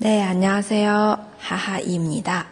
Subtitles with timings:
[0.00, 2.46] 大家好，哈哈伊米哒。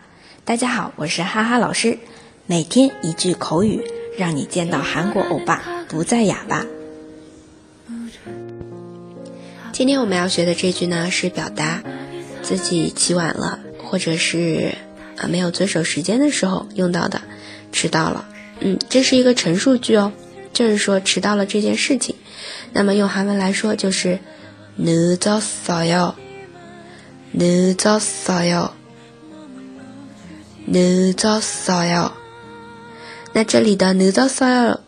[0.45, 1.99] 大家好，我是哈哈老师。
[2.47, 3.83] 每天一句口语，
[4.19, 6.67] 让你见到韩国欧巴不再哑巴。
[9.73, 11.83] 今天我们要学的这句呢，是表达
[12.43, 14.75] 自己起晚了，或者是
[15.17, 17.23] 啊没有遵守时间的时候用到的，
[17.73, 18.29] 迟到了。
[18.61, 20.13] 嗯，这是一个陈述句哦，
[20.53, 22.15] 就是说迟到了这件事情。
[22.73, 24.19] 那么用韩文来说就是
[24.79, 26.15] 늦었어 요。
[27.33, 28.71] 늦었어 요，
[30.67, 32.13] 늦었어 요。
[33.33, 34.79] 那这里的늦었어 요，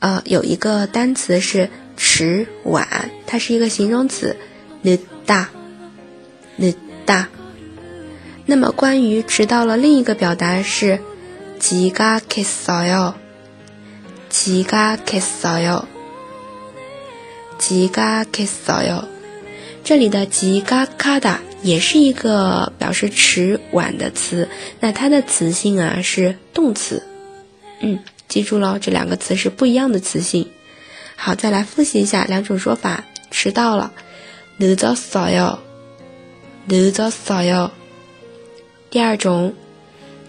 [0.00, 4.36] 呃，有一个单词是迟晚，它是一个形容词，
[4.82, 5.46] 늦 다，
[6.56, 6.74] 늦
[7.06, 7.26] 다。
[8.46, 11.00] 那么关于迟到了，另一个表达是
[11.60, 13.14] 지각했어 요，
[14.30, 15.84] 지각했어 요，
[17.58, 19.04] 지각했어 요。
[19.84, 24.48] 这里的지각하다 也是一个表示迟晚的词，
[24.80, 27.02] 那它的词性啊是动词，
[27.80, 27.98] 嗯，
[28.28, 30.48] 记住喽，这两个词是不一样的词性。
[31.16, 33.92] 好，再来复习一下两种说法：迟到了，
[34.58, 35.58] 늦었어 요，
[36.68, 37.70] 늦었어 요。
[38.90, 39.54] 第二种，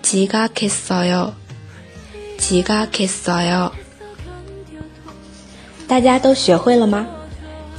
[0.02, 1.33] 지각했어 요，
[2.38, 3.72] 지각했어 요。
[5.88, 7.08] 大家都学会了吗？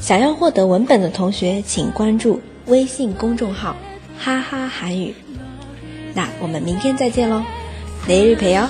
[0.00, 2.40] 想要获得文本的同学，请关注。
[2.69, 3.75] 微信公众号
[4.17, 5.15] “哈哈韩语”，
[6.13, 7.43] 那我们明天再见喽，
[8.07, 8.69] 每日陪哦。